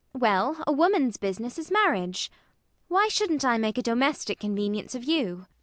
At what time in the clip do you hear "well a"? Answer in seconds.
0.17-0.71